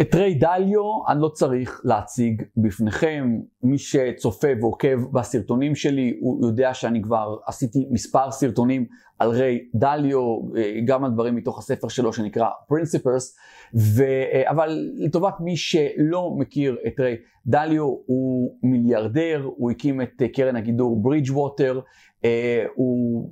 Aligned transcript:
את 0.00 0.14
ריי 0.14 0.34
דליו 0.34 0.82
אני 1.08 1.22
לא 1.22 1.28
צריך 1.28 1.80
להציג 1.84 2.42
בפניכם, 2.56 3.38
מי 3.62 3.78
שצופה 3.78 4.48
ועוקב 4.60 5.12
בסרטונים 5.12 5.74
שלי 5.74 6.16
הוא 6.20 6.46
יודע 6.46 6.74
שאני 6.74 7.02
כבר 7.02 7.36
עשיתי 7.46 7.86
מספר 7.90 8.30
סרטונים 8.30 8.86
על 9.18 9.30
ריי 9.30 9.58
דליו, 9.74 10.20
גם 10.84 11.04
על 11.04 11.10
דברים 11.10 11.36
מתוך 11.36 11.58
הספר 11.58 11.88
שלו 11.88 12.12
שנקרא 12.12 12.48
Principles, 12.72 13.24
ו... 13.74 14.04
אבל 14.44 14.78
לטובת 14.96 15.34
מי 15.40 15.56
שלא 15.56 16.34
מכיר 16.38 16.76
את 16.86 17.00
ריי 17.00 17.16
דליו, 17.46 17.84
הוא 18.06 18.58
מיליארדר, 18.62 19.48
הוא 19.56 19.70
הקים 19.70 20.02
את 20.02 20.22
קרן 20.32 20.56
הגידור 20.56 21.02
ברידג'ווטר, 21.02 21.80
הוא 22.74 23.30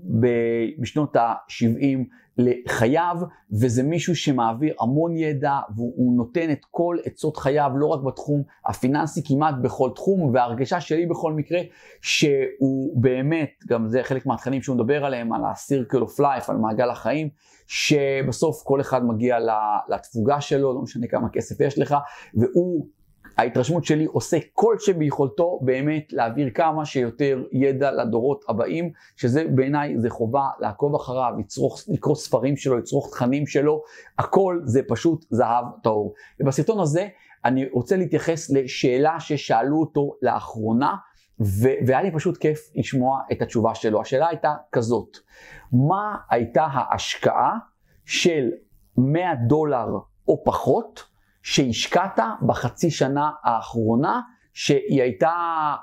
בשנות 0.81 1.17
ה-70 1.17 1.99
לחייו, 2.39 3.17
וזה 3.61 3.83
מישהו 3.83 4.17
שמעביר 4.17 4.75
המון 4.81 5.17
ידע, 5.17 5.59
והוא 5.77 6.17
נותן 6.17 6.51
את 6.51 6.65
כל 6.71 6.97
עצות 7.05 7.37
חייו, 7.37 7.71
לא 7.75 7.87
רק 7.87 8.01
בתחום 8.01 8.43
הפיננסי, 8.67 9.21
כמעט 9.25 9.55
בכל 9.63 9.91
תחום, 9.95 10.35
וההרגשה 10.35 10.81
שלי 10.81 11.07
בכל 11.07 11.33
מקרה, 11.33 11.61
שהוא 12.01 13.03
באמת, 13.03 13.51
גם 13.69 13.89
זה 13.89 14.03
חלק 14.03 14.27
מהתכנים 14.27 14.63
שהוא 14.63 14.77
מדבר 14.77 15.05
עליהם, 15.05 15.33
על 15.33 15.45
ה-circle 15.45 16.03
of 16.03 16.21
life, 16.21 16.45
על 16.49 16.57
מעגל 16.57 16.91
החיים, 16.91 17.29
שבסוף 17.67 18.63
כל 18.65 18.81
אחד 18.81 19.05
מגיע 19.05 19.39
לתפוגה 19.89 20.41
שלו, 20.41 20.75
לא 20.75 20.83
משנה 20.83 21.07
כמה 21.07 21.29
כסף 21.29 21.61
יש 21.61 21.79
לך, 21.79 21.97
והוא 22.35 22.87
ההתרשמות 23.37 23.85
שלי 23.85 24.05
עושה 24.05 24.37
כל 24.53 24.77
שביכולתו 24.79 25.61
באמת 25.63 26.13
להעביר 26.13 26.51
כמה 26.51 26.85
שיותר 26.85 27.43
ידע 27.53 27.93
לדורות 27.93 28.45
הבאים, 28.49 28.91
שזה 29.17 29.45
בעיניי 29.55 29.99
זה 29.99 30.11
חובה 30.11 30.49
לעקוב 30.61 30.95
אחריו, 30.95 31.33
לצרוך, 31.39 31.81
לקרוא 31.89 32.15
ספרים 32.15 32.57
שלו, 32.57 32.79
לצרוך 32.79 33.11
תכנים 33.11 33.47
שלו, 33.47 33.83
הכל 34.19 34.61
זה 34.65 34.81
פשוט 34.89 35.25
זהב 35.31 35.65
טהור. 35.83 36.15
ובסרטון 36.41 36.81
הזה 36.81 37.09
אני 37.45 37.69
רוצה 37.73 37.97
להתייחס 37.97 38.51
לשאלה 38.51 39.21
ששאלו 39.21 39.81
אותו 39.81 40.17
לאחרונה, 40.23 40.97
ו- 41.41 41.87
והיה 41.87 42.03
לי 42.03 42.11
פשוט 42.13 42.37
כיף 42.37 42.71
לשמוע 42.75 43.21
את 43.33 43.43
התשובה 43.43 43.75
שלו. 43.75 44.01
השאלה 44.01 44.29
הייתה 44.29 44.55
כזאת, 44.73 45.17
מה 45.73 46.17
הייתה 46.31 46.65
ההשקעה 46.65 47.53
של 48.05 48.51
100 48.97 49.35
דולר 49.49 49.87
או 50.29 50.45
פחות 50.45 51.16
שהשקעת 51.47 52.21
בחצי 52.47 52.91
שנה 52.91 53.31
האחרונה, 53.43 54.21
שהיא 54.53 55.03
הייתה 55.03 55.33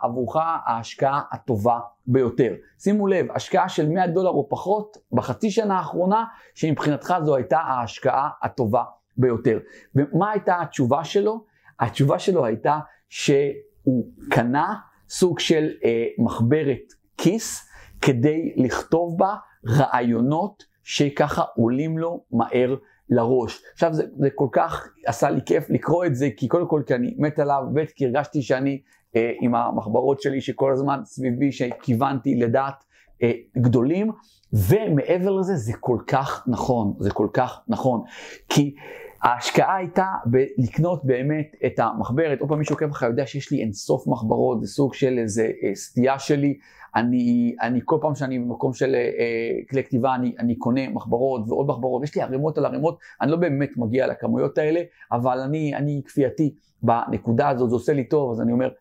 עבורך 0.01 0.35
ההשקעה 0.39 1.21
הטובה 1.31 1.79
ביותר. 2.07 2.53
שימו 2.79 3.07
לב, 3.07 3.25
השקעה 3.35 3.69
של 3.69 3.89
100 3.89 4.07
דולר 4.07 4.29
או 4.29 4.49
פחות 4.49 4.97
בחצי 5.11 5.51
שנה 5.51 5.77
האחרונה, 5.77 6.25
שמבחינתך 6.55 7.13
זו 7.23 7.35
הייתה 7.35 7.59
ההשקעה 7.59 8.29
הטובה 8.41 8.83
ביותר. 9.17 9.59
ומה 9.95 10.31
הייתה 10.31 10.61
התשובה 10.61 11.03
שלו? 11.03 11.45
התשובה 11.79 12.19
שלו 12.19 12.45
הייתה 12.45 12.79
שהוא 13.09 14.05
קנה 14.29 14.75
סוג 15.09 15.39
של 15.39 15.69
אה, 15.85 16.05
מחברת 16.17 16.93
כיס 17.17 17.69
כדי 18.01 18.53
לכתוב 18.57 19.17
בה 19.17 19.35
רעיונות 19.67 20.63
שככה 20.83 21.43
עולים 21.55 21.97
לו 21.97 22.23
מהר 22.31 22.75
לראש. 23.09 23.61
עכשיו 23.73 23.93
זה, 23.93 24.03
זה 24.17 24.29
כל 24.35 24.47
כך 24.51 24.87
עשה 25.05 25.29
לי 25.29 25.41
כיף 25.45 25.69
לקרוא 25.69 26.05
את 26.05 26.15
זה, 26.15 26.29
כי 26.37 26.47
קודם 26.47 26.67
כל 26.67 26.81
כי 26.87 26.95
אני 26.95 27.15
מת 27.17 27.39
עליו, 27.39 27.63
ב' 27.73 27.85
כי 27.85 28.05
הרגשתי 28.05 28.41
שאני 28.41 28.81
אה, 29.15 29.31
עם 29.41 29.55
המחברות 29.55 30.21
שלי 30.21 30.41
שכל 30.41 30.73
הזמן 30.73 30.99
סביבי, 31.05 31.51
שכיוונתי 31.51 32.35
לדעת 32.35 32.83
אה, 33.23 33.31
גדולים, 33.57 34.11
ומעבר 34.53 35.31
לזה 35.31 35.55
זה 35.55 35.73
כל 35.79 35.97
כך 36.07 36.43
נכון, 36.47 36.93
זה 36.99 37.11
כל 37.11 37.27
כך 37.33 37.61
נכון, 37.67 38.01
כי 38.49 38.75
ההשקעה 39.23 39.75
הייתה 39.75 40.05
בלקנות 40.25 41.05
באמת 41.05 41.55
את 41.65 41.79
המחברת, 41.79 42.39
עוד 42.39 42.49
פעם 42.49 42.59
מי 42.59 42.65
שעוקב 42.65 42.89
אחריי 42.89 43.11
יודע 43.11 43.25
שיש 43.25 43.51
לי 43.51 43.61
אינסוף 43.61 44.07
מחברות, 44.07 44.61
זה 44.61 44.67
סוג 44.67 44.93
של 44.93 45.17
איזה 45.17 45.51
אה, 45.63 45.75
סטייה 45.75 46.19
שלי, 46.19 46.57
אני, 46.95 47.55
אני 47.61 47.79
כל 47.85 47.97
פעם 48.01 48.15
שאני 48.15 48.39
במקום 48.39 48.73
של 48.73 48.95
אה, 48.95 49.65
כלי 49.69 49.83
כתיבה 49.83 50.15
אני, 50.15 50.35
אני 50.39 50.55
קונה 50.55 50.89
מחברות 50.89 51.41
ועוד 51.47 51.67
מחברות, 51.67 52.03
יש 52.03 52.15
לי 52.15 52.21
ערימות 52.21 52.57
על 52.57 52.65
ערימות, 52.65 52.99
אני 53.21 53.31
לא 53.31 53.37
באמת 53.37 53.69
מגיע 53.77 54.07
לכמויות 54.07 54.57
האלה, 54.57 54.81
אבל 55.11 55.39
אני, 55.39 55.75
אני 55.75 56.01
כפייתי 56.05 56.55
בנקודה 56.81 57.49
הזאת, 57.49 57.69
זה 57.69 57.75
עושה 57.75 57.93
לי 57.93 58.03
טוב, 58.03 58.31
אז 58.31 58.41
אני 58.41 58.51
אומר, 58.51 58.65
אה, 58.65 58.71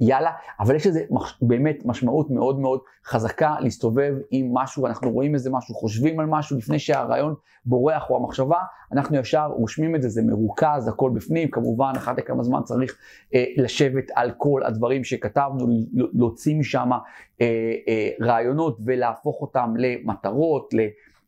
יאללה, 0.00 0.30
אבל 0.60 0.76
יש 0.76 0.86
לזה 0.86 1.04
מש, 1.10 1.34
באמת 1.42 1.82
משמעות 1.84 2.30
מאוד 2.30 2.58
מאוד 2.58 2.80
חזקה 3.04 3.56
להסתובב 3.60 4.14
עם 4.30 4.54
משהו, 4.54 4.86
אנחנו 4.86 5.10
רואים 5.10 5.34
איזה 5.34 5.50
משהו, 5.50 5.74
חושבים 5.74 6.20
על 6.20 6.26
משהו 6.26 6.56
לפני 6.56 6.78
שהרעיון 6.78 7.34
בורח 7.64 8.10
או 8.10 8.16
המחשבה, 8.16 8.58
אנחנו 8.92 9.16
ישר 9.16 9.46
רושמים 9.46 9.94
את 9.94 10.02
זה, 10.02 10.08
זה 10.08 10.22
מרוכז, 10.22 10.88
הכל 10.88 11.10
בפנים, 11.14 11.50
כמובן 11.50 11.92
אחת 11.96 12.18
לכמה 12.18 12.42
זמן 12.42 12.62
צריך 12.64 12.98
אה, 13.34 13.44
לשבת 13.56 14.04
על 14.14 14.30
כל 14.38 14.62
הדברים 14.64 15.04
שכתבנו, 15.04 15.66
להוציא 15.92 16.56
משם 16.56 16.90
אה, 16.92 16.98
אה, 17.88 18.08
רעיונות 18.20 18.78
ולהפוך 18.84 19.40
אותם 19.40 19.74
למטרות, 19.76 20.74
ל... 20.74 20.78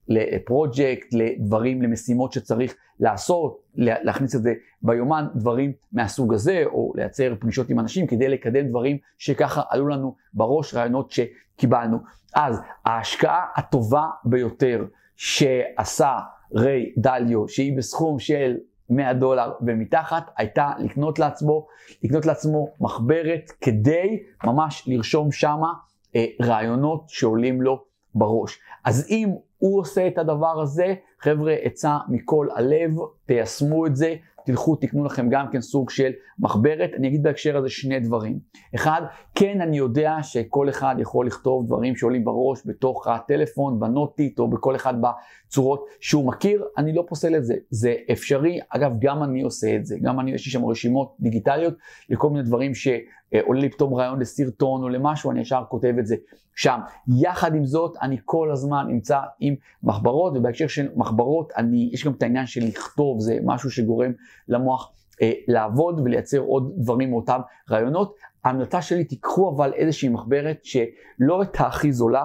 לפרויקט, 0.09 1.06
לדברים, 1.12 1.82
למשימות 1.82 2.32
שצריך 2.32 2.75
לעשות, 3.00 3.60
להכניס 3.76 4.34
את 4.34 4.42
זה 4.42 4.53
ביומן, 4.82 5.26
דברים 5.34 5.72
מהסוג 5.92 6.34
הזה, 6.34 6.62
או 6.66 6.92
לייצר 6.97 7.34
פגישות 7.41 7.70
עם 7.70 7.81
אנשים 7.81 8.06
כדי 8.06 8.28
לקדם 8.28 8.69
דברים 8.69 8.98
שככה 9.19 9.62
עלו 9.70 9.88
לנו 9.88 10.14
בראש, 10.34 10.75
רעיונות 10.75 11.10
שקיבלנו. 11.10 11.98
אז 12.34 12.60
ההשקעה 12.84 13.44
הטובה 13.56 14.06
ביותר 14.25 14.84
שעשה 15.16 16.19
ריי 16.54 16.93
דליו, 16.98 17.48
שהיא 17.48 17.76
בסכום 17.76 18.19
של 18.19 18.56
100 18.91 19.12
דולר 19.12 19.53
ומתחת, 19.60 20.31
הייתה 20.37 20.72
לקנות 20.78 21.19
לעצמו, 21.19 21.66
לקנות 22.03 22.26
לעצמו 22.26 22.69
מחברת 22.81 23.50
כדי 23.60 24.22
ממש 24.44 24.84
לרשום 24.87 25.32
שמה 25.32 25.72
אה, 26.16 26.26
רעיונות 26.43 27.04
שעולים 27.09 27.62
לו 27.62 27.84
בראש. 28.14 28.58
אז 28.84 29.06
אם 29.10 29.28
הוא 29.58 29.80
עושה 29.80 30.06
את 30.06 30.19
הדבר 30.19 30.60
הזה, 30.62 30.94
חבר'ה, 31.20 31.54
עצה 31.62 31.98
מכל 32.08 32.48
הלב, 32.56 32.97
תיישמו 33.26 33.86
את 33.86 33.97
זה, 33.97 34.14
תלכו, 34.47 34.76
תקנו 34.76 35.04
לכם 35.04 35.28
גם 35.28 35.47
כן 35.52 35.60
סוג 35.60 35.91
של 35.91 36.10
מחברת. 36.38 36.91
אני 36.97 37.08
אגיד 37.08 37.22
בהקשר 37.22 37.56
הזה 37.56 37.69
שני 37.69 38.00
דברים. 38.00 38.38
אחד, 38.75 39.02
כן, 39.34 39.60
אני 39.60 39.78
יודע 39.78 40.16
שכל 40.22 40.69
אחד 40.69 40.97
יכול 40.98 41.26
לכתוב 41.26 41.66
דברים 41.66 41.97
שעולים 41.97 42.25
בראש 42.25 42.62
בתוך 42.66 43.06
הטלפון, 43.06 43.80
בנוטית 43.80 44.38
או 44.38 44.48
בכל 44.48 44.76
אחד 44.76 44.94
בצורות 45.00 45.86
שהוא 46.00 46.26
מכיר, 46.26 46.64
אני 46.78 46.92
לא 46.92 47.04
פוסל 47.08 47.36
את 47.36 47.44
זה. 47.44 47.54
זה 47.70 47.94
אפשרי, 48.12 48.60
אגב, 48.69 48.92
גם 48.98 49.22
אני 49.22 49.42
עושה 49.42 49.76
את 49.76 49.86
זה. 49.86 49.96
גם 50.02 50.20
אני, 50.20 50.31
יש 50.32 50.46
לי 50.46 50.52
שם 50.52 50.64
רשימות 50.64 51.16
דיגיטליות 51.20 51.75
לכל 52.08 52.31
מיני 52.31 52.42
דברים 52.42 52.75
ש... 52.75 52.88
אה, 53.34 53.40
עולה 53.44 53.60
לי 53.60 53.70
פתאום 53.70 53.94
רעיון 53.94 54.20
לסרטון 54.20 54.82
או 54.82 54.88
למשהו, 54.88 55.30
אני 55.30 55.40
ישר 55.40 55.62
כותב 55.68 55.94
את 55.98 56.06
זה 56.06 56.16
שם. 56.56 56.80
יחד 57.20 57.54
עם 57.54 57.64
זאת, 57.64 57.96
אני 58.02 58.16
כל 58.24 58.50
הזמן 58.52 58.86
נמצא 58.88 59.20
עם 59.40 59.54
מחברות, 59.82 60.36
ובהקשר 60.36 60.66
של 60.66 60.88
מחברות, 60.96 61.52
אני, 61.56 61.90
יש 61.92 62.04
גם 62.04 62.12
את 62.12 62.22
העניין 62.22 62.46
של 62.46 62.64
לכתוב, 62.64 63.20
זה 63.20 63.38
משהו 63.44 63.70
שגורם 63.70 64.12
למוח 64.48 64.92
אה, 65.22 65.32
לעבוד 65.48 66.00
ולייצר 66.00 66.38
עוד 66.38 66.72
דברים 66.76 67.10
מאותם 67.10 67.40
רעיונות. 67.70 68.14
ההמלצה 68.44 68.82
שלי, 68.82 69.04
תיקחו 69.04 69.54
אבל 69.56 69.72
איזושהי 69.72 70.08
מחברת 70.08 70.58
שלא 70.62 71.42
את 71.42 71.56
הכי 71.60 71.92
זולה, 71.92 72.24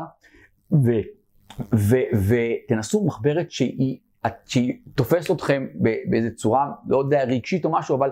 ו, 0.71 0.91
ו, 1.75 1.95
ותנסו 2.27 3.05
מחברת 3.05 3.51
שהיא, 3.51 3.97
שהיא 4.45 4.73
תופסת 4.95 5.31
אתכם 5.31 5.67
באיזה 6.09 6.29
צורה, 6.35 6.71
לא 6.87 6.97
יודע, 6.97 7.23
רגשית 7.23 7.65
או 7.65 7.71
משהו, 7.71 7.95
אבל 7.95 8.09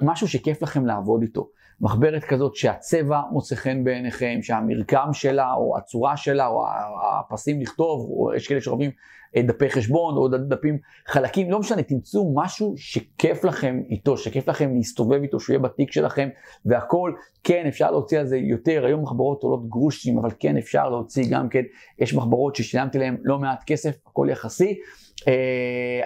משהו 0.00 0.28
שכיף 0.28 0.62
לכם 0.62 0.86
לעבוד 0.86 1.22
איתו. 1.22 1.48
מחברת 1.80 2.24
כזאת 2.24 2.54
שהצבע 2.54 3.20
מוצא 3.32 3.54
חן 3.54 3.84
בעיניכם, 3.84 4.38
שהמרקם 4.42 5.08
שלה 5.12 5.52
או 5.52 5.76
הצורה 5.78 6.16
שלה 6.16 6.46
או 6.46 6.64
הפסים 7.10 7.60
לכתוב, 7.60 8.10
או 8.10 8.34
יש 8.34 8.48
כאלה 8.48 8.60
שאוהבים 8.60 8.90
אה, 9.36 9.42
דפי 9.42 9.70
חשבון 9.70 10.16
או 10.16 10.28
דפים 10.28 10.78
חלקים, 11.06 11.50
לא 11.50 11.58
משנה, 11.58 11.82
תמצאו 11.82 12.32
משהו 12.34 12.74
שכיף 12.76 13.44
לכם 13.44 13.80
איתו, 13.90 14.16
שכיף 14.16 14.48
לכם 14.48 14.74
להסתובב 14.74 15.22
איתו, 15.22 15.40
שהוא 15.40 15.54
יהיה 15.54 15.62
בתיק 15.62 15.92
שלכם 15.92 16.28
והכל, 16.64 17.12
כן 17.44 17.66
אפשר 17.66 17.90
להוציא 17.90 18.18
על 18.18 18.26
זה 18.26 18.36
יותר, 18.36 18.84
היום 18.86 19.02
מחברות 19.02 19.42
עולות 19.42 19.68
גרושים, 19.68 20.18
אבל 20.18 20.30
כן 20.40 20.56
אפשר 20.56 20.88
להוציא 20.88 21.24
גם 21.30 21.48
כן, 21.48 21.62
יש 21.98 22.14
מחברות 22.14 22.56
ששילמתי 22.56 22.98
להם 22.98 23.16
לא 23.22 23.38
מעט 23.38 23.64
כסף, 23.66 23.96
הכל 24.06 24.26
יחסי, 24.30 24.78
אה, 25.28 25.32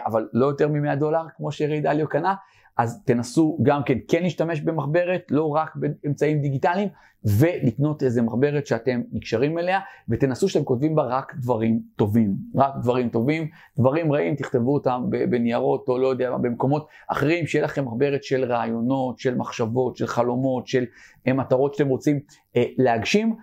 אבל 0.07 0.29
לא 0.33 0.47
יותר 0.47 0.69
מ-100 0.69 0.95
דולר 0.95 1.23
כמו 1.37 1.53
שריד 1.53 1.87
אליו 1.87 2.09
קנה. 2.09 2.35
אז 2.79 3.03
תנסו 3.05 3.59
גם 3.63 3.83
כן 3.87 3.99
כן 4.09 4.23
להשתמש 4.23 4.61
במחברת, 4.61 5.23
לא 5.31 5.49
רק 5.49 5.77
באמצעים 5.77 6.41
דיגיטליים, 6.43 6.89
ולקנות 7.25 8.03
איזה 8.03 8.23
מחברת 8.23 8.67
שאתם 8.67 9.03
נקשרים 9.13 9.59
אליה, 9.59 9.81
ותנסו 10.09 10.49
שאתם 10.49 10.65
כותבים 10.65 10.95
בה 10.95 11.03
רק 11.03 11.35
דברים 11.37 11.81
טובים. 11.97 12.37
רק 12.57 12.73
דברים 12.83 13.09
טובים, 13.09 13.49
דברים 13.79 14.13
רעים 14.13 14.37
תכתבו 14.37 14.75
אותם 14.75 15.03
בניירות 15.31 15.89
או 15.89 15.99
לא 15.99 16.09
יודע 16.09 16.31
מה, 16.31 16.39
במקומות 16.39 16.89
אחרים, 17.09 17.47
שיהיה 17.47 17.65
לכם 17.65 17.85
מחברת 17.85 18.25
של 18.25 18.45
רעיונות, 18.45 19.19
של 19.19 19.35
מחשבות, 19.35 19.97
של 19.97 20.07
חלומות, 20.07 20.67
של 20.67 20.85
אה, 21.27 21.33
מטרות 21.33 21.75
שאתם 21.75 21.89
רוצים 21.89 22.21
אה, 22.57 22.65
להגשים. 22.79 23.37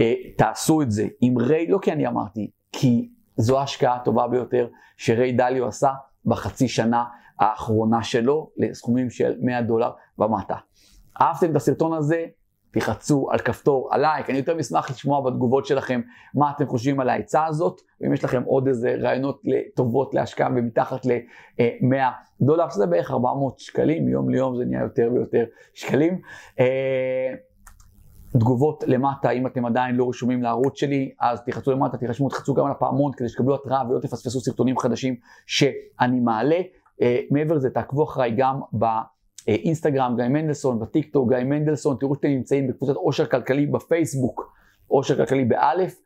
אה, 0.00 0.14
תעשו 0.36 0.82
את 0.82 0.90
זה. 0.90 1.06
עם 1.20 1.38
ריי, 1.38 1.66
לא 1.66 1.78
כי 1.82 1.92
אני 1.92 2.06
אמרתי, 2.06 2.50
כי 2.72 3.08
זו 3.36 3.60
ההשקעה 3.60 3.96
הטובה 3.96 4.28
ביותר 4.28 4.68
שריי 4.96 5.32
דליו 5.32 5.66
עשה 5.66 5.90
בחצי 6.24 6.68
שנה 6.68 7.04
האחרונה 7.40 8.02
שלו 8.02 8.50
לסכומים 8.56 9.10
של 9.10 9.34
100 9.40 9.62
דולר 9.62 9.90
ומטה. 10.18 10.56
אהבתם 11.20 11.50
את 11.50 11.56
הסרטון 11.56 11.92
הזה? 11.92 12.24
תחצו 12.78 13.28
על 13.30 13.38
כפתור 13.38 13.88
הלייק, 13.92 14.30
אני 14.30 14.38
יותר 14.38 14.56
משמח 14.56 14.90
לשמוע 14.90 15.20
בתגובות 15.20 15.66
שלכם 15.66 16.00
מה 16.34 16.52
אתם 16.56 16.66
חושבים 16.66 17.00
על 17.00 17.08
העצה 17.08 17.46
הזאת, 17.46 17.80
ואם 18.00 18.12
יש 18.12 18.24
לכם 18.24 18.42
עוד 18.42 18.68
איזה 18.68 18.96
רעיונות 19.00 19.42
טובות 19.74 20.14
להשקעה 20.14 20.48
ומתחת 20.56 21.06
ל-100 21.06 21.96
דולר, 22.40 22.70
שזה 22.70 22.86
בערך 22.86 23.10
400 23.10 23.58
שקלים, 23.58 24.04
מיום 24.04 24.30
ליום 24.30 24.56
זה 24.56 24.64
נהיה 24.64 24.82
יותר 24.82 25.10
ויותר 25.12 25.44
שקלים. 25.74 26.20
אה, 26.60 27.34
תגובות 28.38 28.84
למטה, 28.86 29.30
אם 29.30 29.46
אתם 29.46 29.66
עדיין 29.66 29.94
לא 29.94 30.08
רשומים 30.08 30.42
לערוץ 30.42 30.78
שלי, 30.78 31.10
אז 31.20 31.42
תחצו 31.46 31.72
למטה, 31.72 31.96
תירשמו, 31.96 32.28
תחצו 32.28 32.54
גם 32.54 32.66
על 32.66 32.72
הפעמון 32.72 33.12
כדי 33.12 33.28
שתקבלו 33.28 33.54
התראה 33.54 33.90
ולא 33.90 34.00
תפספסו 34.00 34.40
סרטונים 34.40 34.78
חדשים 34.78 35.16
שאני 35.46 36.20
מעלה. 36.20 36.58
Uh, 37.00 37.04
מעבר 37.30 37.54
לזה, 37.54 37.70
תעקבו 37.70 38.04
אחריי 38.04 38.34
גם 38.36 38.60
באינסטגרם, 38.72 40.16
גיא 40.16 40.28
מנדלסון, 40.28 40.80
בטיק 40.80 41.12
טוק, 41.12 41.28
גיא 41.28 41.44
מנדלסון, 41.44 41.96
תראו 42.00 42.14
שאתם 42.14 42.28
נמצאים 42.28 42.68
בקבוצת 42.68 42.94
עושר 42.94 43.26
כלכלי 43.26 43.66
בפייסבוק, 43.66 44.52
עושר 44.86 45.16
כלכלי 45.16 45.44
באלף, 45.44 46.00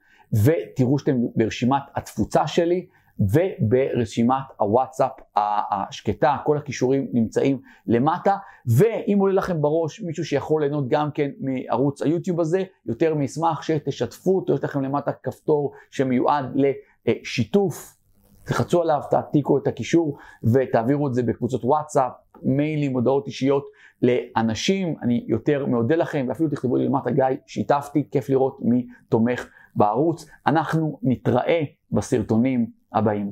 ותראו 0.45 0.99
שאתם 0.99 1.17
ברשימת 1.37 1.83
התפוצה 1.95 2.47
שלי. 2.47 2.87
וברשימת 3.21 4.43
הוואטסאפ 4.57 5.11
השקטה, 5.37 6.37
כל 6.45 6.57
הכישורים 6.57 7.09
נמצאים 7.13 7.61
למטה, 7.87 8.37
ואם 8.67 9.19
עולה 9.21 9.35
לכם 9.35 9.63
בראש 9.63 10.01
מישהו 10.01 10.25
שיכול 10.25 10.63
ליהנות 10.63 10.89
גם 10.89 11.11
כן 11.11 11.31
מערוץ 11.41 12.03
היוטיוב 12.03 12.41
הזה, 12.41 12.63
יותר 12.87 13.15
מאשמח 13.15 13.63
שתשתפו 13.63 14.37
אותו, 14.37 14.55
יש 14.55 14.65
לכם 14.65 14.83
למטה 14.83 15.13
כפתור 15.13 15.73
שמיועד 15.91 16.45
לשיתוף, 16.55 17.97
תחצו 18.45 18.83
עליו, 18.83 19.01
תעתיקו 19.11 19.59
את 19.59 19.67
הקישור 19.67 20.19
ותעבירו 20.45 21.09
את 21.09 21.15
זה 21.15 21.23
בקבוצות 21.23 21.65
וואטסאפ, 21.65 22.13
מיילים, 22.43 22.95
הודעות 22.95 23.27
אישיות 23.27 23.65
לאנשים, 24.03 24.95
אני 25.03 25.25
יותר 25.29 25.67
מאודה 25.67 25.97
לכם, 25.97 26.27
ואפילו 26.29 26.51
תכתבו 26.51 26.77
לי 26.77 26.87
למטה, 26.87 27.11
גיא, 27.11 27.25
שיתפתי, 27.47 28.09
כיף 28.11 28.29
לראות 28.29 28.59
מי 28.61 28.87
תומך 29.09 29.49
בערוץ. 29.77 30.27
אנחנו 30.47 30.99
נתראה 31.03 31.63
בסרטונים 31.93 32.67
הבאים. 32.93 33.31